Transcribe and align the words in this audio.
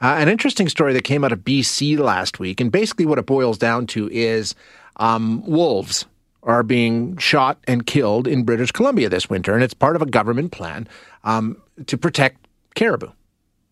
Uh, 0.00 0.16
an 0.18 0.28
interesting 0.28 0.68
story 0.68 0.94
that 0.94 1.04
came 1.04 1.24
out 1.24 1.32
of 1.32 1.40
BC 1.40 1.98
last 1.98 2.38
week, 2.38 2.60
and 2.60 2.72
basically 2.72 3.04
what 3.04 3.18
it 3.18 3.26
boils 3.26 3.58
down 3.58 3.86
to 3.86 4.08
is 4.10 4.54
um, 4.96 5.44
wolves 5.44 6.06
are 6.42 6.62
being 6.62 7.16
shot 7.18 7.58
and 7.64 7.86
killed 7.86 8.26
in 8.26 8.44
British 8.44 8.72
Columbia 8.72 9.10
this 9.10 9.28
winter, 9.28 9.52
and 9.52 9.62
it's 9.62 9.74
part 9.74 9.96
of 9.96 10.02
a 10.02 10.06
government 10.06 10.52
plan 10.52 10.88
um, 11.24 11.60
to 11.86 11.98
protect 11.98 12.46
caribou 12.74 13.10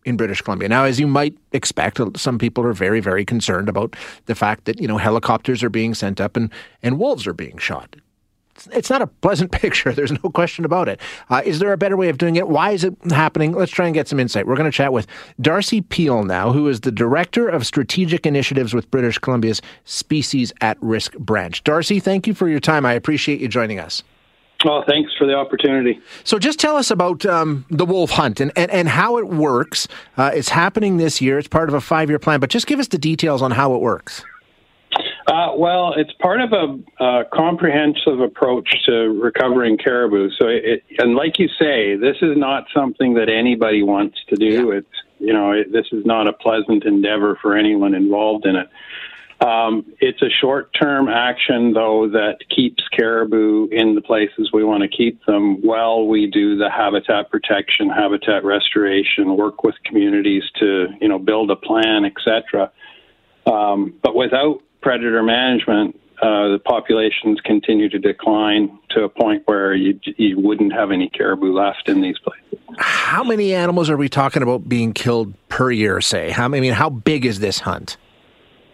in 0.05 0.17
British 0.17 0.41
Columbia. 0.41 0.69
Now, 0.69 0.83
as 0.83 0.99
you 0.99 1.07
might 1.07 1.35
expect, 1.51 1.99
some 2.17 2.37
people 2.37 2.63
are 2.63 2.73
very, 2.73 2.99
very 2.99 3.25
concerned 3.25 3.67
about 3.67 3.95
the 4.27 4.35
fact 4.35 4.65
that 4.65 4.79
you 4.79 4.87
know 4.87 4.97
helicopters 4.97 5.63
are 5.63 5.69
being 5.69 5.95
sent 5.95 6.21
up 6.21 6.37
and 6.37 6.51
and 6.83 6.99
wolves 6.99 7.25
are 7.25 7.33
being 7.33 7.57
shot 7.57 7.95
it's 8.67 8.89
not 8.89 9.01
a 9.01 9.07
pleasant 9.07 9.51
picture. 9.63 9.91
There's 9.91 10.11
no 10.11 10.29
question 10.29 10.65
about 10.65 10.89
it. 10.89 10.99
Uh, 11.29 11.41
is 11.45 11.59
there 11.59 11.73
a 11.73 11.77
better 11.77 11.97
way 11.97 12.09
of 12.09 12.17
doing 12.17 12.35
it? 12.35 12.47
Why 12.47 12.71
is 12.71 12.83
it 12.83 12.95
happening? 13.09 13.53
Let's 13.53 13.71
try 13.71 13.85
and 13.85 13.93
get 13.93 14.07
some 14.07 14.19
insight. 14.19 14.47
We're 14.47 14.55
going 14.55 14.69
to 14.69 14.75
chat 14.75 14.93
with 14.93 15.07
Darcy 15.41 15.81
Peel 15.81 16.23
now, 16.23 16.51
who 16.51 16.67
is 16.67 16.81
the 16.81 16.91
Director 16.91 17.47
of 17.47 17.65
Strategic 17.65 18.25
Initiatives 18.25 18.73
with 18.73 18.89
British 18.91 19.17
Columbia's 19.17 19.61
Species 19.85 20.53
at 20.61 20.77
Risk 20.81 21.17
branch. 21.17 21.63
Darcy, 21.63 21.99
thank 21.99 22.27
you 22.27 22.33
for 22.33 22.47
your 22.49 22.59
time. 22.59 22.85
I 22.85 22.93
appreciate 22.93 23.39
you 23.39 23.47
joining 23.47 23.79
us. 23.79 24.03
Well, 24.65 24.83
thanks 24.85 25.13
for 25.17 25.25
the 25.25 25.35
opportunity. 25.35 26.01
So, 26.25 26.37
just 26.37 26.59
tell 26.59 26.75
us 26.75 26.91
about 26.91 27.25
um, 27.25 27.65
the 27.69 27.85
wolf 27.85 28.11
hunt 28.11 28.41
and, 28.41 28.51
and, 28.57 28.69
and 28.71 28.89
how 28.89 29.17
it 29.17 29.27
works. 29.27 29.87
Uh, 30.17 30.31
it's 30.33 30.49
happening 30.49 30.97
this 30.97 31.21
year. 31.21 31.39
It's 31.39 31.47
part 31.47 31.69
of 31.69 31.75
a 31.75 31.81
five 31.81 32.09
year 32.09 32.19
plan, 32.19 32.41
but 32.41 32.49
just 32.49 32.67
give 32.67 32.79
us 32.79 32.89
the 32.89 32.97
details 32.97 33.41
on 33.41 33.51
how 33.51 33.73
it 33.73 33.79
works. 33.79 34.25
Uh, 35.29 35.53
well, 35.55 35.93
it's 35.95 36.11
part 36.13 36.41
of 36.41 36.51
a, 36.53 37.23
comprehensive 37.31 38.19
approach 38.19 38.67
to 38.85 39.09
recovering 39.21 39.77
caribou. 39.77 40.29
So, 40.31 40.47
it, 40.47 40.83
and 40.97 41.13
like 41.13 41.37
you 41.37 41.47
say, 41.59 41.95
this 41.95 42.17
is 42.21 42.35
not 42.35 42.65
something 42.73 43.13
that 43.13 43.29
anybody 43.29 43.83
wants 43.83 44.17
to 44.29 44.35
do. 44.35 44.69
Yeah. 44.69 44.77
It's 44.79 44.87
you 45.19 45.33
know, 45.33 45.51
it, 45.51 45.71
this 45.71 45.85
is 45.91 46.05
not 46.05 46.27
a 46.27 46.33
pleasant 46.33 46.85
endeavor 46.85 47.37
for 47.41 47.55
anyone 47.55 47.93
involved 47.93 48.45
in 48.45 48.55
it. 48.55 48.69
Um, 49.45 49.85
it's 49.99 50.21
a 50.21 50.29
short-term 50.29 51.07
action, 51.07 51.73
though, 51.73 52.09
that 52.09 52.39
keeps 52.53 52.83
caribou 52.89 53.67
in 53.71 53.95
the 53.95 54.01
places 54.01 54.49
we 54.51 54.63
want 54.63 54.83
to 54.83 54.89
keep 54.89 55.23
them 55.25 55.61
while 55.61 56.07
we 56.07 56.27
do 56.27 56.57
the 56.57 56.69
habitat 56.69 57.29
protection, 57.29 57.89
habitat 57.89 58.43
restoration, 58.43 59.37
work 59.37 59.63
with 59.63 59.75
communities 59.85 60.43
to 60.59 60.87
you 60.99 61.07
know 61.07 61.19
build 61.19 61.51
a 61.51 61.55
plan, 61.55 62.03
etc. 62.05 62.71
Um, 63.45 63.93
but 64.01 64.15
without 64.15 64.61
predator 64.81 65.23
management, 65.23 65.99
uh, 66.21 66.49
the 66.49 66.59
populations 66.59 67.39
continue 67.41 67.89
to 67.89 67.99
decline 67.99 68.77
to 68.89 69.03
a 69.03 69.09
point 69.09 69.43
where 69.45 69.73
you, 69.73 69.99
you 70.17 70.37
wouldn't 70.39 70.73
have 70.73 70.91
any 70.91 71.09
caribou 71.09 71.53
left 71.53 71.87
in 71.87 72.01
these 72.01 72.17
places. 72.19 72.59
How 72.77 73.23
many 73.23 73.53
animals 73.53 73.89
are 73.89 73.97
we 73.97 74.09
talking 74.09 74.43
about 74.43 74.67
being 74.67 74.93
killed 74.93 75.33
per 75.47 75.71
year, 75.71 76.01
say? 76.01 76.29
How, 76.29 76.45
I 76.45 76.47
mean, 76.47 76.73
how 76.73 76.89
big 76.89 77.25
is 77.25 77.39
this 77.39 77.59
hunt? 77.59 77.97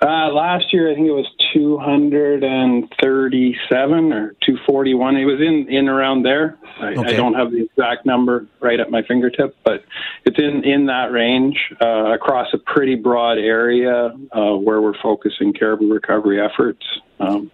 Uh, 0.02 0.30
last 0.32 0.74
year, 0.74 0.92
I 0.92 0.96
think 0.96 1.08
it 1.08 1.12
was 1.12 1.28
237 1.54 4.14
or 4.14 4.36
241. 4.46 5.16
It 5.16 5.24
was 5.26 5.40
in, 5.40 5.70
in 5.70 5.88
around 5.88 6.24
there. 6.24 6.58
I, 6.80 6.88
okay. 6.88 7.14
I 7.14 7.16
don't 7.16 7.36
have 7.36 7.52
the 7.52 7.64
exact 7.64 8.06
number 8.06 8.46
right 8.60 8.78
at 8.80 8.92
my 8.92 9.04
fingertip, 9.04 9.56
but 9.64 9.86
it's 10.26 10.38
in, 10.38 10.66
in 10.66 10.88
that 10.88 11.14
range 11.14 11.58
uh, 11.82 12.12
across 12.14 12.54
a 12.54 12.58
pretty 12.58 12.96
broad 12.96 13.38
area 13.38 14.08
uh, 14.34 14.58
where 14.58 14.82
we're 14.82 15.00
focusing 15.02 15.54
caribou 15.54 15.94
recovery 15.94 16.42
efforts. 16.42 16.86
Um, 17.22 17.50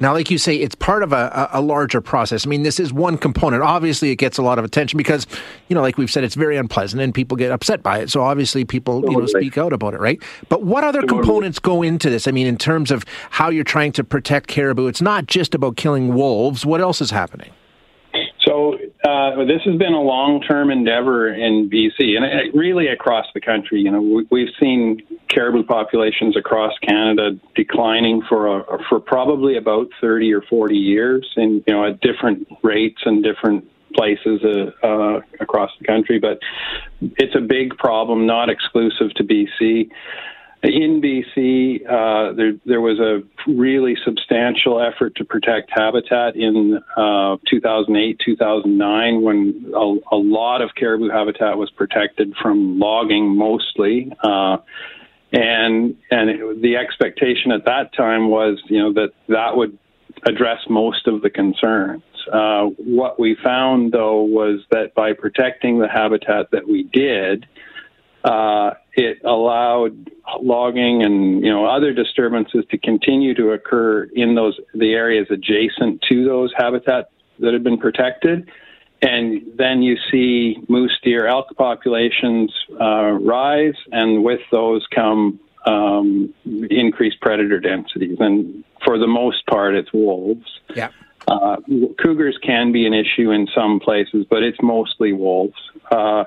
now, 0.00 0.12
like 0.12 0.30
you 0.30 0.38
say, 0.38 0.56
it's 0.56 0.74
part 0.74 1.02
of 1.02 1.12
a, 1.12 1.48
a 1.52 1.60
larger 1.60 2.00
process. 2.00 2.46
I 2.46 2.48
mean, 2.48 2.62
this 2.62 2.80
is 2.80 2.92
one 2.92 3.16
component. 3.16 3.62
Obviously, 3.62 4.10
it 4.10 4.16
gets 4.16 4.38
a 4.38 4.42
lot 4.42 4.58
of 4.58 4.64
attention 4.64 4.96
because, 4.96 5.26
you 5.68 5.74
know, 5.74 5.82
like 5.82 5.96
we've 5.98 6.10
said, 6.10 6.24
it's 6.24 6.34
very 6.34 6.56
unpleasant 6.56 7.00
and 7.00 7.14
people 7.14 7.36
get 7.36 7.52
upset 7.52 7.82
by 7.82 7.98
it. 7.98 8.10
So 8.10 8.22
obviously, 8.22 8.64
people 8.64 9.04
you 9.08 9.18
know 9.18 9.26
speak 9.26 9.56
out 9.56 9.72
about 9.72 9.94
it, 9.94 10.00
right? 10.00 10.20
But 10.48 10.64
what 10.64 10.84
other 10.84 11.02
components 11.02 11.58
go 11.58 11.82
into 11.82 12.10
this? 12.10 12.26
I 12.26 12.32
mean, 12.32 12.46
in 12.46 12.58
terms 12.58 12.90
of 12.90 13.04
how 13.30 13.50
you're 13.50 13.64
trying 13.64 13.92
to 13.92 14.04
protect 14.04 14.48
caribou, 14.48 14.88
it's 14.88 15.02
not 15.02 15.26
just 15.26 15.54
about 15.54 15.76
killing 15.76 16.14
wolves. 16.14 16.66
What 16.66 16.80
else 16.80 17.00
is 17.00 17.10
happening? 17.10 17.50
So 18.44 18.76
uh, 19.04 19.44
this 19.44 19.60
has 19.66 19.76
been 19.76 19.92
a 19.92 20.00
long-term 20.00 20.70
endeavor 20.70 21.28
in 21.28 21.68
BC, 21.68 22.16
and 22.16 22.54
really 22.54 22.88
across 22.88 23.26
the 23.34 23.40
country. 23.40 23.80
You 23.80 23.90
know, 23.90 24.24
we've 24.30 24.52
seen 24.58 25.02
caribou 25.28 25.62
populations 25.62 26.36
across 26.36 26.72
Canada 26.78 27.38
declining 27.54 28.22
for 28.26 28.60
a, 28.60 28.78
for 28.88 29.00
probably 29.00 29.58
about 29.58 29.88
30 30.00 30.32
or 30.32 30.40
40 30.42 30.74
years, 30.74 31.30
and 31.36 31.62
you 31.66 31.74
know, 31.74 31.86
at 31.86 32.00
different 32.00 32.48
rates 32.62 33.02
and 33.04 33.22
different 33.22 33.68
places 33.94 34.42
uh, 34.42 34.86
uh, 34.86 35.20
across 35.38 35.70
the 35.78 35.84
country. 35.84 36.18
But 36.18 36.38
it's 37.02 37.34
a 37.36 37.40
big 37.40 37.76
problem, 37.76 38.26
not 38.26 38.48
exclusive 38.48 39.12
to 39.16 39.24
BC 39.24 39.90
in 40.72 41.00
BC, 41.02 41.84
uh, 41.86 42.32
there, 42.34 42.52
there, 42.64 42.80
was 42.80 42.98
a 42.98 43.22
really 43.50 43.96
substantial 44.04 44.80
effort 44.80 45.14
to 45.16 45.24
protect 45.24 45.70
habitat 45.70 46.36
in 46.36 46.80
uh, 46.96 47.36
2008, 47.48 48.20
2009, 48.24 49.22
when 49.22 49.72
a, 49.74 50.14
a, 50.14 50.16
lot 50.16 50.62
of 50.62 50.70
caribou 50.74 51.10
habitat 51.10 51.58
was 51.58 51.70
protected 51.70 52.34
from 52.40 52.78
logging 52.78 53.36
mostly. 53.36 54.12
Uh, 54.22 54.58
and 55.32 55.96
and 56.10 56.30
it, 56.30 56.62
the 56.62 56.76
expectation 56.76 57.50
at 57.50 57.64
that 57.64 57.92
time 57.94 58.28
was, 58.28 58.62
you 58.66 58.78
know, 58.78 58.92
that 58.92 59.10
that 59.28 59.56
would 59.56 59.76
address 60.26 60.60
most 60.68 61.06
of 61.06 61.22
the 61.22 61.30
concerns. 61.30 62.02
Uh, 62.32 62.66
what 62.78 63.18
we 63.18 63.36
found, 63.42 63.92
though, 63.92 64.22
was 64.22 64.60
that 64.70 64.94
by 64.94 65.12
protecting 65.12 65.78
the 65.78 65.88
habitat 65.88 66.50
that 66.52 66.66
we 66.66 66.84
did, 66.84 67.46
uh, 68.22 68.70
it 68.94 69.18
allowed 69.24 70.10
logging 70.42 71.02
and 71.02 71.44
you 71.44 71.50
know 71.50 71.66
other 71.66 71.92
disturbances 71.92 72.64
to 72.70 72.78
continue 72.78 73.34
to 73.34 73.50
occur 73.52 74.04
in 74.14 74.34
those 74.34 74.58
the 74.74 74.92
areas 74.92 75.26
adjacent 75.30 76.02
to 76.08 76.24
those 76.24 76.52
habitats 76.56 77.10
that 77.40 77.52
have 77.52 77.62
been 77.62 77.78
protected, 77.78 78.48
and 79.02 79.42
then 79.56 79.82
you 79.82 79.96
see 80.10 80.56
moose, 80.68 80.98
deer, 81.02 81.26
elk 81.26 81.48
populations 81.56 82.52
uh, 82.80 83.10
rise, 83.10 83.74
and 83.92 84.24
with 84.24 84.40
those 84.50 84.86
come 84.94 85.40
um, 85.66 86.32
increased 86.70 87.20
predator 87.20 87.60
densities, 87.60 88.16
and 88.20 88.64
for 88.84 88.98
the 88.98 89.06
most 89.06 89.46
part, 89.46 89.74
it's 89.74 89.92
wolves. 89.92 90.60
Yeah. 90.74 90.90
Uh, 91.26 91.56
cougars 92.02 92.38
can 92.42 92.70
be 92.70 92.86
an 92.86 92.92
issue 92.92 93.30
in 93.30 93.48
some 93.54 93.80
places, 93.80 94.26
but 94.28 94.42
it's 94.42 94.58
mostly 94.62 95.12
wolves. 95.12 95.58
Uh, 95.90 96.24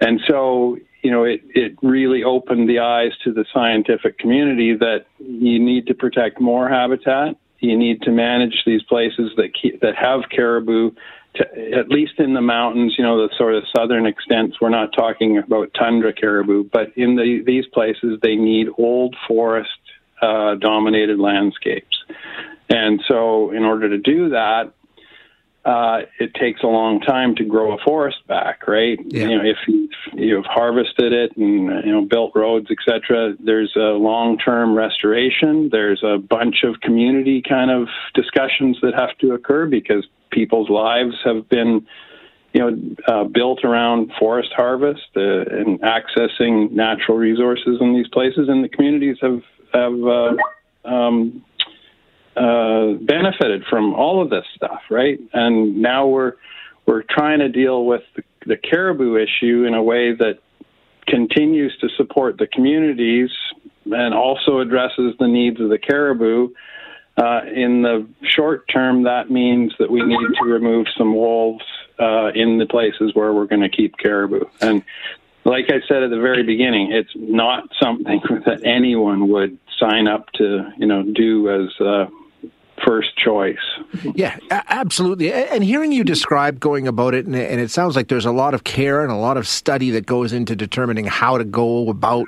and 0.00 0.20
so 0.28 0.76
you 1.06 1.12
know, 1.12 1.22
it, 1.22 1.40
it 1.54 1.78
really 1.84 2.24
opened 2.24 2.68
the 2.68 2.80
eyes 2.80 3.12
to 3.22 3.32
the 3.32 3.44
scientific 3.54 4.18
community 4.18 4.74
that 4.74 5.06
you 5.20 5.60
need 5.60 5.86
to 5.86 5.94
protect 5.94 6.40
more 6.40 6.68
habitat. 6.68 7.36
You 7.60 7.78
need 7.78 8.02
to 8.02 8.10
manage 8.10 8.64
these 8.66 8.82
places 8.82 9.30
that 9.36 9.50
keep, 9.54 9.80
that 9.82 9.94
have 9.94 10.22
caribou, 10.34 10.90
to, 11.36 11.76
at 11.78 11.90
least 11.90 12.14
in 12.18 12.34
the 12.34 12.40
mountains. 12.40 12.96
You 12.98 13.04
know, 13.04 13.24
the 13.24 13.32
sort 13.38 13.54
of 13.54 13.62
southern 13.72 14.04
extents. 14.04 14.60
We're 14.60 14.68
not 14.70 14.92
talking 14.98 15.38
about 15.38 15.72
tundra 15.78 16.12
caribou, 16.12 16.64
but 16.64 16.88
in 16.96 17.14
the, 17.14 17.40
these 17.46 17.66
places, 17.66 18.18
they 18.20 18.34
need 18.34 18.66
old 18.76 19.14
forest 19.28 19.78
uh, 20.20 20.56
dominated 20.56 21.20
landscapes. 21.20 22.02
And 22.68 23.00
so, 23.06 23.52
in 23.52 23.62
order 23.62 23.88
to 23.90 23.98
do 23.98 24.30
that, 24.30 24.72
uh, 25.66 26.02
it 26.20 26.32
takes 26.34 26.62
a 26.62 26.66
long 26.68 27.00
time 27.00 27.34
to 27.34 27.44
grow 27.44 27.72
a 27.72 27.78
forest 27.84 28.18
back, 28.28 28.68
right? 28.68 29.00
Yeah. 29.04 29.26
You 29.26 29.36
know, 29.36 29.44
if 29.44 29.56
you've, 29.66 29.90
you've 30.14 30.44
harvested 30.44 31.12
it 31.12 31.36
and 31.36 31.84
you 31.84 31.92
know 31.92 32.04
built 32.04 32.32
roads, 32.36 32.68
etc. 32.70 33.34
There's 33.40 33.74
a 33.74 33.98
long-term 33.98 34.76
restoration. 34.76 35.68
There's 35.72 36.04
a 36.04 36.18
bunch 36.18 36.62
of 36.62 36.80
community 36.82 37.42
kind 37.42 37.72
of 37.72 37.88
discussions 38.14 38.78
that 38.82 38.94
have 38.94 39.18
to 39.18 39.32
occur 39.32 39.66
because 39.66 40.06
people's 40.30 40.70
lives 40.70 41.16
have 41.24 41.48
been, 41.48 41.84
you 42.52 42.60
know, 42.60 42.96
uh, 43.08 43.24
built 43.24 43.64
around 43.64 44.12
forest 44.20 44.52
harvest 44.54 45.08
uh, 45.16 45.20
and 45.20 45.80
accessing 45.80 46.70
natural 46.70 47.18
resources 47.18 47.78
in 47.80 47.92
these 47.92 48.08
places, 48.08 48.48
and 48.48 48.62
the 48.62 48.68
communities 48.68 49.16
have 49.20 49.42
have 49.74 50.00
uh, 50.06 50.88
um, 50.88 51.44
uh, 52.36 52.92
benefited 53.00 53.64
from 53.68 53.94
all 53.94 54.22
of 54.22 54.30
this 54.30 54.44
stuff, 54.54 54.80
right? 54.90 55.18
And 55.32 55.78
now 55.78 56.06
we're 56.06 56.34
we're 56.86 57.02
trying 57.02 57.40
to 57.40 57.48
deal 57.48 57.84
with 57.84 58.02
the, 58.14 58.22
the 58.46 58.56
caribou 58.56 59.16
issue 59.16 59.64
in 59.64 59.74
a 59.74 59.82
way 59.82 60.14
that 60.14 60.38
continues 61.06 61.76
to 61.78 61.88
support 61.96 62.38
the 62.38 62.46
communities 62.46 63.30
and 63.86 64.14
also 64.14 64.58
addresses 64.60 65.14
the 65.18 65.26
needs 65.26 65.60
of 65.60 65.68
the 65.68 65.78
caribou. 65.78 66.50
Uh, 67.16 67.40
in 67.52 67.82
the 67.82 68.06
short 68.22 68.68
term, 68.68 69.04
that 69.04 69.30
means 69.30 69.72
that 69.78 69.90
we 69.90 70.02
need 70.02 70.28
to 70.38 70.44
remove 70.44 70.86
some 70.96 71.14
wolves 71.14 71.64
uh, 71.98 72.30
in 72.34 72.58
the 72.58 72.66
places 72.66 73.14
where 73.14 73.32
we're 73.32 73.46
going 73.46 73.62
to 73.62 73.68
keep 73.68 73.96
caribou. 73.96 74.44
And 74.60 74.82
like 75.44 75.66
I 75.70 75.80
said 75.88 76.02
at 76.02 76.10
the 76.10 76.20
very 76.20 76.42
beginning, 76.42 76.92
it's 76.92 77.12
not 77.14 77.70
something 77.80 78.20
that 78.46 78.66
anyone 78.66 79.28
would 79.28 79.58
sign 79.78 80.08
up 80.08 80.30
to, 80.32 80.70
you 80.76 80.86
know, 80.86 81.02
do 81.02 81.48
as 81.48 81.80
uh, 81.80 82.06
first 82.84 83.16
choice. 83.16 83.56
Yeah, 84.14 84.38
absolutely. 84.50 85.32
And 85.32 85.62
hearing 85.64 85.92
you 85.92 86.04
describe 86.04 86.60
going 86.60 86.86
about 86.86 87.14
it, 87.14 87.26
and 87.26 87.34
it 87.34 87.70
sounds 87.70 87.96
like 87.96 88.08
there's 88.08 88.26
a 88.26 88.32
lot 88.32 88.54
of 88.54 88.64
care 88.64 89.02
and 89.02 89.10
a 89.10 89.16
lot 89.16 89.36
of 89.36 89.46
study 89.46 89.90
that 89.92 90.06
goes 90.06 90.32
into 90.32 90.56
determining 90.56 91.04
how 91.04 91.38
to 91.38 91.44
go 91.44 91.88
about 91.88 92.26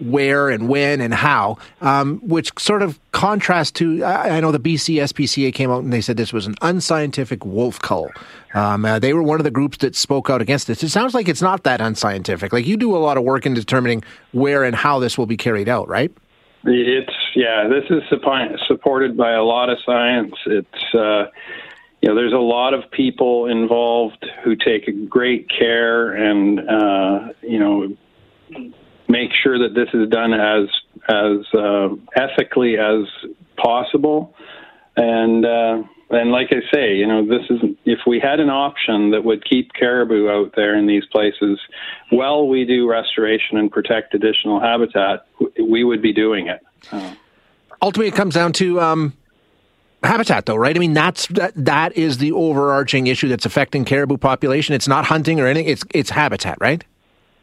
where 0.00 0.50
and 0.50 0.68
when 0.68 1.00
and 1.00 1.14
how, 1.14 1.56
um, 1.80 2.18
which 2.22 2.52
sort 2.58 2.82
of 2.82 2.98
contrasts 3.12 3.72
to 3.72 4.04
I, 4.04 4.40
know 4.40 4.52
the 4.52 4.60
BC 4.60 4.96
SPCA 4.96 5.54
came 5.54 5.70
out 5.70 5.82
and 5.82 5.92
they 5.92 6.00
said 6.00 6.16
this 6.16 6.32
was 6.32 6.46
an 6.46 6.54
unscientific 6.60 7.44
wolf 7.44 7.80
cull. 7.80 8.10
Um, 8.54 8.84
uh, 8.84 8.98
they 8.98 9.14
were 9.14 9.22
one 9.22 9.40
of 9.40 9.44
the 9.44 9.50
groups 9.50 9.78
that 9.78 9.96
spoke 9.96 10.28
out 10.30 10.42
against 10.42 10.66
this. 10.66 10.82
It 10.82 10.90
sounds 10.90 11.14
like 11.14 11.28
it's 11.28 11.42
not 11.42 11.64
that 11.64 11.80
unscientific. 11.80 12.52
Like 12.52 12.66
you 12.66 12.76
do 12.76 12.94
a 12.94 12.98
lot 12.98 13.16
of 13.16 13.24
work 13.24 13.46
in 13.46 13.54
determining 13.54 14.02
where 14.32 14.64
and 14.64 14.76
how 14.76 14.98
this 14.98 15.16
will 15.16 15.26
be 15.26 15.36
carried 15.36 15.68
out, 15.68 15.88
right? 15.88 16.12
It's 16.68 17.12
yeah. 17.34 17.68
This 17.68 17.84
is 17.90 18.02
supported 18.66 19.16
by 19.16 19.32
a 19.32 19.42
lot 19.42 19.70
of 19.70 19.78
science. 19.86 20.34
It's 20.46 20.94
uh, 20.94 21.26
you 22.02 22.08
know 22.08 22.14
there's 22.14 22.32
a 22.32 22.38
lot 22.38 22.74
of 22.74 22.90
people 22.90 23.46
involved 23.46 24.28
who 24.42 24.56
take 24.56 25.08
great 25.08 25.48
care 25.48 26.12
and 26.12 26.60
uh, 26.60 27.28
you 27.42 27.58
know 27.58 27.96
make 29.08 29.30
sure 29.42 29.58
that 29.60 29.74
this 29.74 29.88
is 29.94 30.08
done 30.08 30.34
as 30.34 30.68
as 31.08 31.54
uh, 31.54 31.88
ethically 32.16 32.78
as 32.78 33.06
possible. 33.56 34.34
And 34.96 35.44
uh, 35.44 35.82
and 36.10 36.30
like 36.30 36.48
I 36.52 36.60
say, 36.72 36.94
you 36.94 37.06
know, 37.06 37.26
this 37.26 37.42
is 37.50 37.60
if 37.84 38.00
we 38.06 38.20
had 38.20 38.38
an 38.38 38.50
option 38.50 39.10
that 39.10 39.24
would 39.24 39.44
keep 39.44 39.72
caribou 39.72 40.28
out 40.28 40.54
there 40.54 40.76
in 40.76 40.86
these 40.86 41.04
places, 41.06 41.58
while 42.10 42.46
we 42.46 42.64
do 42.64 42.88
restoration 42.88 43.58
and 43.58 43.70
protect 43.70 44.14
additional 44.14 44.60
habitat, 44.60 45.26
we 45.60 45.82
would 45.82 46.02
be 46.02 46.12
doing 46.12 46.46
it. 46.46 46.60
Uh, 46.92 47.14
Ultimately, 47.82 48.08
it 48.08 48.14
comes 48.14 48.34
down 48.34 48.52
to 48.54 48.80
um, 48.80 49.12
habitat, 50.02 50.46
though, 50.46 50.56
right? 50.56 50.74
I 50.74 50.78
mean, 50.78 50.94
that's 50.94 51.26
that, 51.28 51.52
that 51.56 51.96
is 51.96 52.18
the 52.18 52.32
overarching 52.32 53.08
issue 53.08 53.28
that's 53.28 53.44
affecting 53.44 53.84
caribou 53.84 54.16
population. 54.16 54.74
It's 54.74 54.88
not 54.88 55.06
hunting 55.06 55.40
or 55.40 55.46
anything; 55.46 55.68
it's 55.68 55.84
it's 55.90 56.10
habitat, 56.10 56.58
right? 56.60 56.84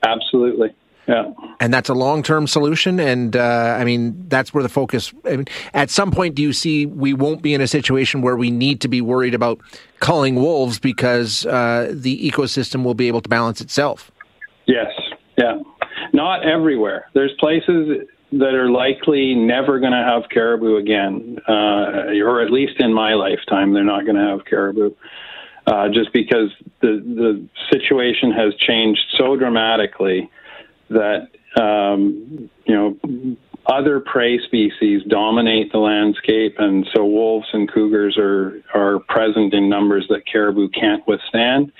Absolutely. 0.04 0.74
Yeah. 1.07 1.31
And 1.59 1.73
that's 1.73 1.89
a 1.89 1.94
long 1.94 2.23
term 2.23 2.47
solution. 2.47 3.00
And 3.00 3.35
uh, 3.35 3.77
I 3.79 3.83
mean, 3.83 4.25
that's 4.27 4.53
where 4.53 4.63
the 4.63 4.69
focus. 4.69 5.13
I 5.25 5.38
mean, 5.38 5.45
at 5.73 5.89
some 5.89 6.11
point, 6.11 6.35
do 6.35 6.41
you 6.41 6.53
see 6.53 6.85
we 6.85 7.13
won't 7.13 7.41
be 7.41 7.53
in 7.53 7.61
a 7.61 7.67
situation 7.67 8.21
where 8.21 8.38
we 8.38 8.51
need 8.51 8.81
to 8.81 8.88
be 8.88 9.01
worried 9.01 9.33
about 9.33 9.59
culling 10.00 10.35
wolves 10.35 10.79
because 10.79 11.45
uh, 11.45 11.91
the 11.94 12.29
ecosystem 12.29 12.83
will 12.83 12.94
be 12.94 13.07
able 13.07 13.21
to 13.21 13.29
balance 13.29 13.59
itself? 13.59 14.11
Yes. 14.65 14.91
Yeah. 15.38 15.59
Not 16.13 16.45
everywhere. 16.47 17.09
There's 17.13 17.33
places 17.39 18.07
that 18.31 18.56
are 18.56 18.69
likely 18.69 19.35
never 19.35 19.79
going 19.79 19.91
to 19.91 19.97
have 19.97 20.23
caribou 20.31 20.77
again, 20.77 21.38
uh, 21.47 22.13
or 22.23 22.41
at 22.41 22.51
least 22.51 22.79
in 22.79 22.94
my 22.94 23.13
lifetime, 23.13 23.73
they're 23.73 23.83
not 23.83 24.06
going 24.06 24.15
to 24.15 24.23
have 24.23 24.45
caribou. 24.45 24.91
Uh, 25.65 25.88
just 25.88 26.11
because 26.11 26.49
the 26.81 27.01
the 27.06 27.47
situation 27.71 28.31
has 28.33 28.53
changed 28.56 28.99
so 29.17 29.38
dramatically 29.38 30.29
that 30.94 31.62
um, 31.62 32.50
you 32.66 32.75
know 32.75 33.38
other 33.66 34.01
prey 34.01 34.40
species 34.45 35.04
dominate 35.07 35.72
the 35.72 35.78
landscape, 35.78 36.56
and 36.57 36.86
so 36.94 37.06
wolves 37.06 37.48
and 37.54 37.72
cougars 37.72 38.18
are 38.18 38.62
are 38.74 39.00
present 39.07 39.54
in 39.54 39.69
numbers 39.69 40.06
that 40.10 40.24
caribou 40.30 40.68
can't 40.69 41.06
withstand. 41.07 41.72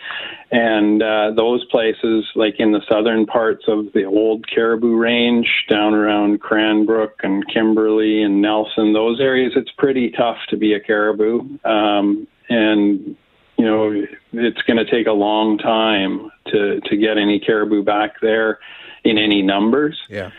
And 0.52 1.04
uh, 1.04 1.32
those 1.36 1.66
places, 1.66 2.26
like 2.36 2.56
in 2.60 2.72
the 2.72 2.82
southern 2.90 3.26
parts 3.26 3.66
of 3.68 3.92
the 3.94 4.06
old 4.06 4.48
caribou 4.48 4.96
range, 4.96 5.66
down 5.70 5.94
around 5.94 6.40
Cranbrook 6.40 7.20
and 7.24 7.44
Kimberley 7.52 8.24
and 8.24 8.42
Nelson, 8.42 8.94
those 8.94 9.20
areas, 9.20 9.54
it's 9.56 9.72
pretty 9.78 10.12
tough 10.12 10.38
to 10.50 10.58
be 10.58 10.74
a 10.74 10.80
caribou. 10.80 11.42
Um, 11.66 12.28
and 12.50 13.18
you 13.58 13.66
know, 13.66 14.06
it's 14.32 14.62
going 14.62 14.78
to 14.78 14.90
take 14.90 15.08
a 15.08 15.12
long 15.12 15.58
time 15.58 16.32
to 16.48 16.80
to 16.80 16.96
get 16.96 17.18
any 17.18 17.42
caribou 17.42 17.84
back 17.84 18.22
there 18.22 18.60
in 19.04 19.18
any 19.18 19.42
numbers. 19.42 20.02
Yeah. 20.10 20.32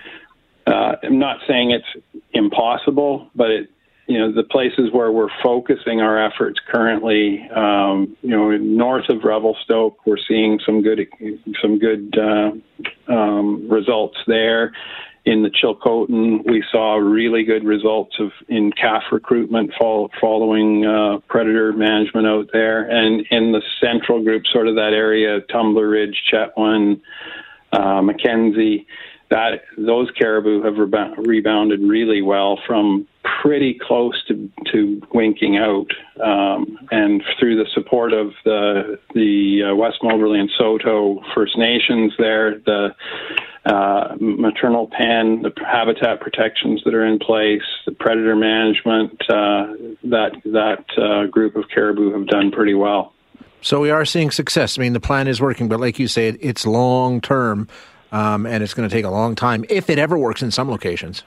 Uh, 0.67 0.97
I'm 1.03 1.19
not 1.19 1.39
saying 1.47 1.73
it's 1.73 2.05
impossible, 2.33 3.31
but 3.35 3.51
it, 3.51 3.71
you 4.07 4.19
know, 4.19 4.33
the 4.33 4.43
places 4.43 4.91
where 4.93 5.11
we're 5.11 5.31
focusing 5.43 6.01
our 6.01 6.23
efforts 6.23 6.61
currently, 6.71 7.49
um, 7.55 8.17
you 8.23 8.31
know, 8.31 8.51
north 8.57 9.09
of 9.09 9.25
Revelstoke, 9.25 10.07
we're 10.07 10.19
seeing 10.29 10.61
some 10.65 10.83
good, 10.83 11.09
some 11.63 11.79
good 11.79 12.15
uh, 12.19 13.13
um, 13.13 13.69
results 13.69 14.19
there. 14.27 14.73
In 15.25 15.43
the 15.43 15.49
Chilcotin, 15.49 16.45
we 16.45 16.63
saw 16.71 16.97
really 16.97 17.45
good 17.45 17.65
results 17.65 18.17
of 18.21 18.31
in 18.49 18.73
calf 18.73 19.05
recruitment 19.11 19.73
follow, 19.79 20.11
following 20.21 20.85
uh, 20.85 21.21
predator 21.29 21.73
management 21.73 22.27
out 22.27 22.51
there, 22.53 22.83
and 22.83 23.27
in 23.31 23.53
the 23.53 23.63
central 23.81 24.23
group, 24.23 24.47
sort 24.47 24.69
of 24.69 24.75
that 24.75 24.93
area, 24.93 25.41
Tumbler 25.51 25.89
Ridge, 25.89 26.25
Chetwynd, 26.31 27.01
uh, 27.75 28.03
Mackenzie, 28.03 28.87
that 29.31 29.63
those 29.77 30.11
caribou 30.19 30.63
have 30.63 30.75
rebounded 31.27 31.81
really 31.81 32.23
well 32.23 32.59
from 32.67 33.07
pretty 33.43 33.79
close 33.81 34.23
to, 34.29 34.51
to 34.71 35.03
winking 35.13 35.57
out, 35.57 35.87
um, 36.23 36.79
and 36.91 37.23
through 37.39 37.57
the 37.57 37.69
support 37.75 38.13
of 38.13 38.33
the 38.45 38.99
the 39.15 39.71
uh, 39.71 39.75
West 39.75 39.99
Moberly 40.03 40.39
and 40.39 40.51
Saulteau 40.57 41.21
First 41.35 41.57
Nations 41.57 42.13
there, 42.19 42.59
the 42.61 42.95
uh, 43.65 44.15
maternal 44.21 44.89
pen, 44.89 45.43
the 45.43 45.53
habitat 45.65 46.21
protections 46.21 46.83
that 46.85 46.95
are 46.95 47.07
in 47.07 47.19
place, 47.19 47.63
the 47.87 47.93
predator 47.93 48.37
management, 48.37 49.21
uh, 49.31 49.73
that 50.05 50.33
that 50.45 50.85
uh, 50.99 51.27
group 51.31 51.57
of 51.57 51.65
caribou 51.75 52.13
have 52.13 52.27
done 52.27 52.51
pretty 52.51 52.75
well. 52.75 53.15
So 53.65 53.81
we 53.81 53.91
are 53.91 54.05
seeing 54.05 54.31
success. 54.31 54.79
I 54.79 54.83
mean, 54.83 54.93
the 54.93 55.01
plan 55.01 55.27
is 55.27 55.41
working, 55.41 55.69
but 55.69 55.81
like 55.81 55.99
you 55.99 56.07
say, 56.07 56.29
it's 56.29 56.67
long 56.67 57.23
term, 57.23 57.67
um, 58.13 58.45
and 58.45 58.63
it's 58.63 58.75
going 58.75 58.87
to 58.87 58.95
take 58.95 59.07
a 59.07 59.11
long 59.11 59.35
time 59.35 59.65
if 59.71 59.89
it 59.89 59.99
ever 59.99 60.19
works 60.19 60.43
in 60.43 60.51
some 60.51 60.71
locations. 60.71 61.23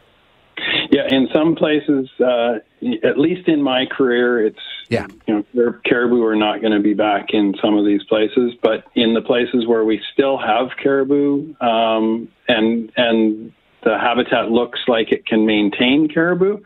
Yeah, 0.92 1.08
in 1.10 1.28
some 1.34 1.56
places, 1.56 2.08
uh, 2.20 2.60
at 3.04 3.18
least 3.18 3.48
in 3.48 3.64
my 3.64 3.88
career, 3.88 4.46
it's 4.46 4.60
yeah. 4.88 5.08
You 5.26 5.44
know, 5.56 5.74
caribou 5.84 6.24
are 6.26 6.36
not 6.36 6.62
going 6.62 6.74
to 6.74 6.80
be 6.80 6.94
back 6.94 7.30
in 7.30 7.56
some 7.60 7.76
of 7.76 7.86
these 7.86 8.04
places, 8.04 8.54
but 8.62 8.86
in 8.94 9.16
the 9.16 9.22
places 9.22 9.66
where 9.66 9.84
we 9.84 10.00
still 10.14 10.38
have 10.38 10.70
caribou, 10.82 11.56
um, 11.60 12.30
and 12.48 12.92
and 12.96 13.52
the 13.84 13.98
habitat 13.98 14.52
looks 14.52 14.82
like 14.88 15.12
it 15.12 15.26
can 15.26 15.48
maintain 15.48 16.08
caribou, 16.08 16.60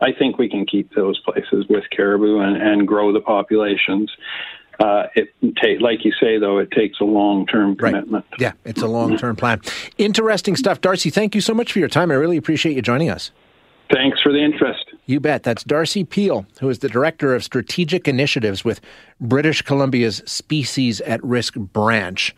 I 0.00 0.12
think 0.12 0.38
we 0.38 0.48
can 0.48 0.64
keep 0.64 0.94
those 0.94 1.20
places 1.20 1.66
with 1.68 1.84
caribou 1.94 2.38
and, 2.38 2.56
and 2.56 2.88
grow 2.88 3.12
the 3.12 3.20
populations. 3.20 4.10
Uh, 4.78 5.08
it 5.16 5.34
take, 5.60 5.80
like 5.80 6.04
you 6.04 6.12
say, 6.20 6.38
though, 6.38 6.58
it 6.58 6.70
takes 6.70 7.00
a 7.00 7.04
long 7.04 7.46
term 7.46 7.74
commitment. 7.76 8.24
Right. 8.30 8.40
Yeah, 8.40 8.52
it's 8.64 8.82
a 8.82 8.86
long 8.86 9.16
term 9.16 9.34
plan. 9.34 9.60
Interesting 9.96 10.54
stuff, 10.54 10.80
Darcy. 10.80 11.10
Thank 11.10 11.34
you 11.34 11.40
so 11.40 11.52
much 11.52 11.72
for 11.72 11.80
your 11.80 11.88
time. 11.88 12.10
I 12.10 12.14
really 12.14 12.36
appreciate 12.36 12.76
you 12.76 12.82
joining 12.82 13.10
us. 13.10 13.32
Thanks 13.92 14.20
for 14.22 14.32
the 14.32 14.44
interest. 14.44 14.84
You 15.06 15.18
bet. 15.18 15.42
That's 15.42 15.64
Darcy 15.64 16.04
Peel, 16.04 16.46
who 16.60 16.68
is 16.68 16.80
the 16.80 16.88
Director 16.88 17.34
of 17.34 17.42
Strategic 17.42 18.06
Initiatives 18.06 18.64
with 18.64 18.80
British 19.20 19.62
Columbia's 19.62 20.22
Species 20.26 21.00
at 21.00 21.24
Risk 21.24 21.54
branch. 21.54 22.36